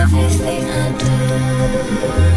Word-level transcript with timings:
everything 0.00 0.64
I 0.70 0.96
do. 2.24 2.29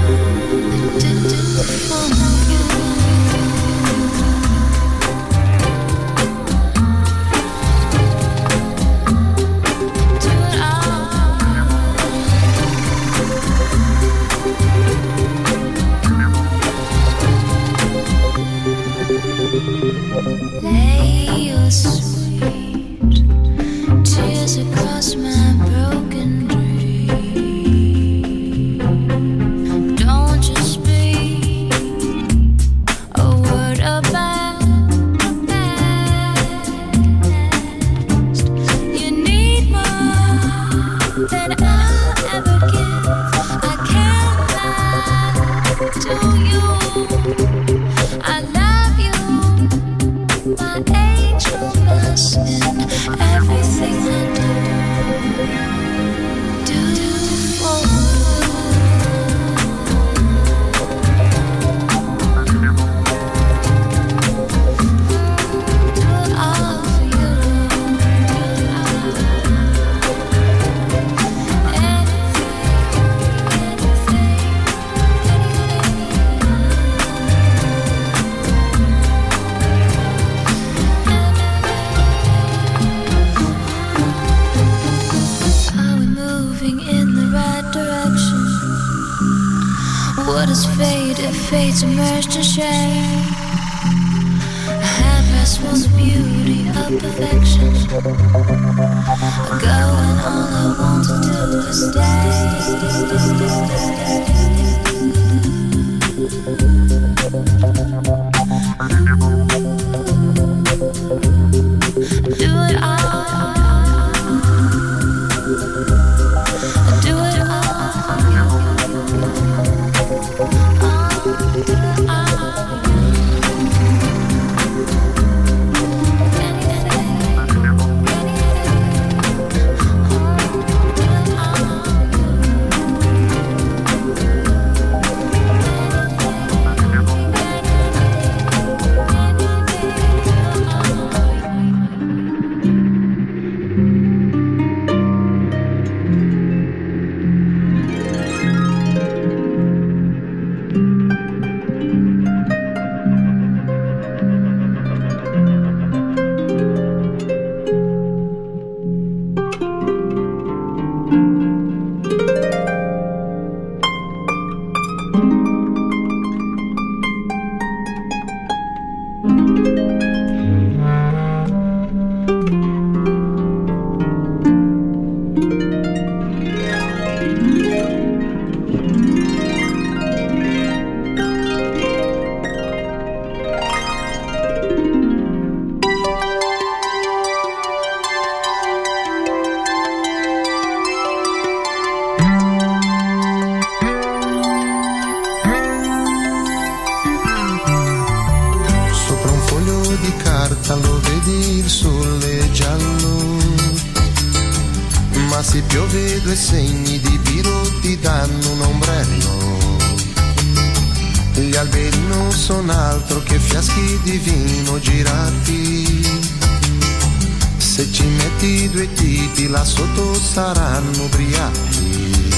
Se 217.83 217.91
ci 217.91 218.05
metti 218.05 218.69
due 218.69 218.93
tipi 218.93 219.49
là 219.49 219.61
sotto 219.65 220.13
saranno 220.13 221.03
ubriachi. 221.03 222.33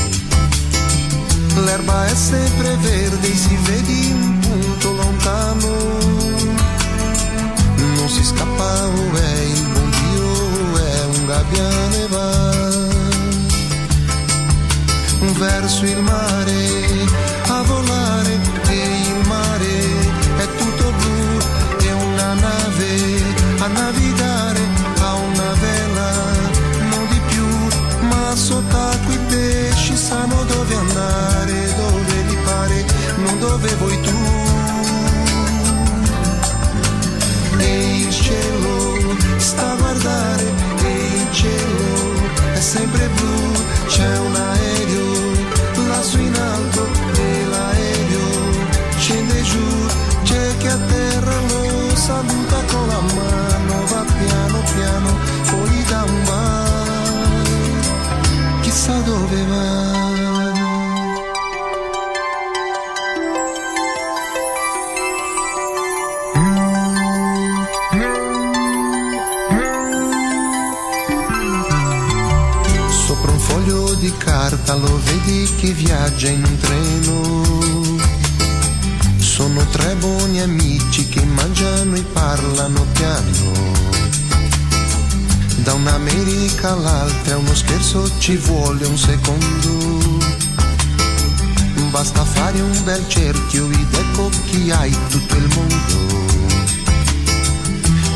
L'erba 1.63 2.07
è 2.07 2.15
sempre 2.15 2.75
verde, 2.77 3.35
si 3.35 3.55
vede 3.61 4.11
un 4.11 4.39
punto 4.39 4.93
lontano. 4.93 5.67
Non 7.75 8.09
si 8.09 8.23
scappa, 8.23 8.87
oh, 8.87 9.13
è 9.13 9.39
il 9.41 9.61
buon 9.67 9.89
Dio, 9.91 10.83
è 10.83 11.05
un 11.05 11.25
gabbiane 11.27 12.07
va. 12.07 12.53
Verso 15.37 15.85
il 15.85 15.99
mare 15.99 17.24
che 75.57 75.71
viaggia 75.71 76.29
in 76.29 76.43
un 76.43 76.57
treno. 76.57 77.99
Sono 79.17 79.65
tre 79.67 79.95
buoni 79.95 80.41
amici 80.41 81.07
che 81.07 81.23
mangiano 81.23 81.95
e 81.95 82.03
parlano 82.13 82.85
piano. 82.93 83.73
Da 85.57 85.73
un'America 85.73 86.71
all'altra 86.71 87.37
uno 87.37 87.53
scherzo 87.55 88.09
ci 88.19 88.37
vuole 88.37 88.85
un 88.85 88.97
secondo. 88.97 90.23
Basta 91.89 92.23
fare 92.25 92.59
un 92.59 92.83
bel 92.83 93.03
cerchio 93.07 93.69
ed 93.69 93.93
ecco 93.93 94.29
chi 94.45 94.69
hai 94.71 94.95
tutto 95.09 95.35
il 95.35 95.47
mondo. 95.55 96.23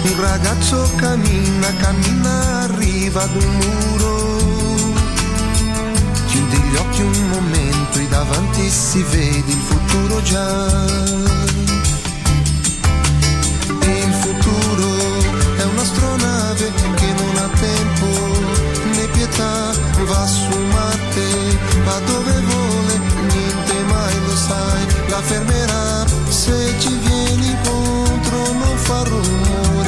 Un 0.01 0.19
ragazzo 0.19 0.89
cammina, 0.95 1.73
cammina, 1.77 2.61
arriva 2.63 3.23
ad 3.23 3.35
un 3.35 3.55
muro. 3.55 4.93
Chiudi 6.27 6.57
gli 6.57 6.75
occhi 6.75 7.01
un 7.01 7.18
e 8.01 8.07
davanti 8.07 8.69
si 8.69 9.03
vede 9.03 9.51
il 9.51 9.63
futuro 9.69 10.21
già. 10.21 10.67
Il 13.81 14.13
futuro 14.23 14.87
è 15.57 15.63
un'astronave 15.63 16.71
che 16.95 17.13
non 17.17 17.35
ha 17.37 17.49
tempo 17.59 18.07
né 18.95 19.07
pietà, 19.11 19.71
va 20.05 20.25
su 20.25 20.57
Marte, 20.71 21.27
va 21.83 21.99
dove 22.05 22.39
vuole, 22.49 22.99
niente 23.31 23.73
mai 23.87 24.15
lo 24.25 24.35
sai, 24.35 24.85
la 25.09 25.21
fermerà 25.21 26.05
se 26.29 26.73
ci 26.79 26.93
vieni 27.05 27.47
incontro, 27.47 28.53
non 28.53 28.77
fa 28.77 29.03
rumore, 29.03 29.78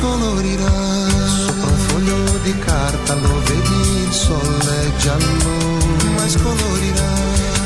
scolorirà. 0.00 0.72
Sopra 1.26 1.66
un 1.66 1.78
foglio 1.88 2.38
di 2.42 2.58
carta 2.58 3.14
lo 3.14 3.40
vedi 3.44 4.02
il 4.06 4.12
sole 4.12 4.92
giallo, 4.98 5.78
ma 6.16 6.26
scolorirà. 6.26 7.12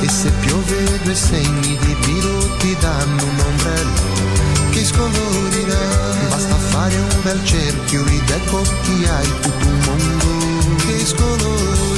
E 0.01 0.09
se 0.09 0.31
piove 0.41 1.01
due 1.03 1.15
segni 1.15 1.79
di 1.79 1.97
tiro 2.01 2.57
ti 2.59 2.77
danno 2.81 3.23
un 3.23 3.39
ombrello 3.39 4.71
che 4.71 4.85
scolorirà. 4.85 5.85
Basta 6.29 6.57
fare 6.57 6.97
un 6.97 7.23
bel 7.23 7.45
cerchio 7.45 8.05
ed 8.05 8.29
ecco 8.29 8.63
chi 8.83 9.07
hai 9.07 9.31
tutto 9.41 9.67
un 9.67 9.79
mondo 9.87 10.77
che 10.85 11.07
scolorirà. 11.07 11.94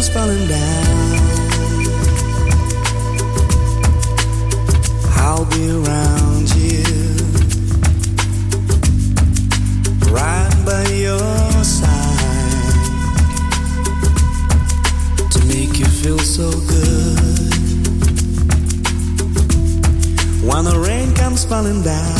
Falling 0.00 0.48
down, 0.48 1.18
I'll 5.16 5.44
be 5.44 5.70
around 5.70 6.54
you, 6.56 6.82
right 10.10 10.54
by 10.64 10.84
your 10.92 11.64
side, 11.64 12.72
to 15.30 15.44
make 15.46 15.78
you 15.78 15.86
feel 15.86 16.18
so 16.18 16.50
good. 16.50 17.52
When 20.42 20.64
the 20.64 20.78
rain 20.86 21.14
comes 21.14 21.44
falling 21.44 21.82
down, 21.82 22.18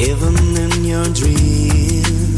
even 0.00 0.36
in 0.56 0.84
your 0.84 1.06
dreams, 1.14 2.37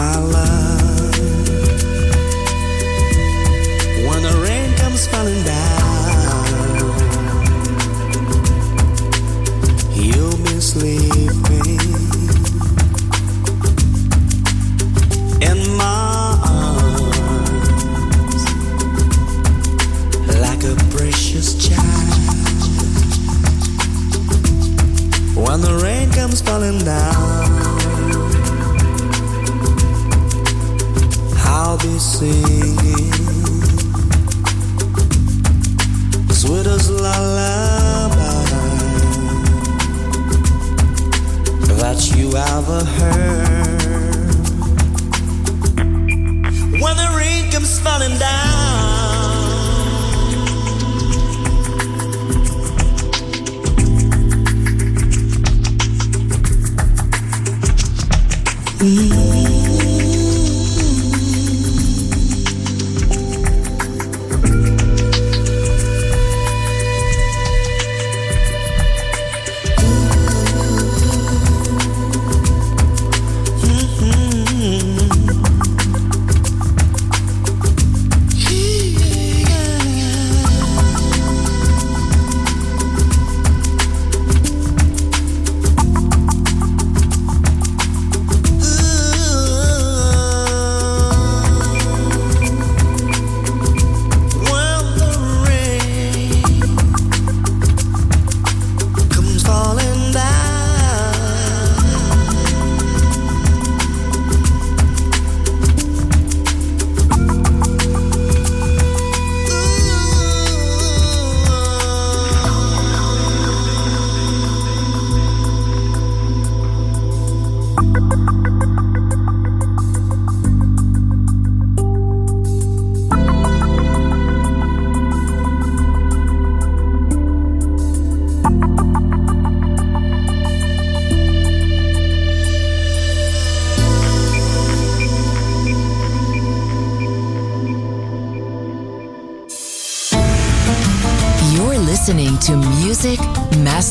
my 0.00 0.16
love. 0.36 1.18
When 4.08 4.20
the 4.28 4.34
rain 4.46 4.68
comes 4.80 5.02
falling 5.12 5.42
down, 5.44 6.44
you'll 10.04 10.40
be 10.48 10.56
sleeping 10.72 11.80
in 15.50 15.58
my 15.82 16.22
arms 16.62 18.44
like 20.44 20.62
a 20.72 20.76
precious 20.96 21.48
child. 21.66 22.08
When 25.44 25.60
the 25.60 25.74
rain 25.84 26.10
comes 26.10 26.40
falling 26.40 26.78
down, 26.84 27.59
be 31.82 31.98
singing 31.98 33.10
sweetest 36.30 36.90
lullaby 36.90 38.16
that 41.80 41.98
you 42.14 42.36
ever 42.36 42.84
heard. 42.84 44.34
When 46.82 46.96
the 46.96 47.08
rain 47.16 47.50
comes 47.50 47.78
falling 47.80 48.18
down. 48.18 48.60
When 58.80 59.29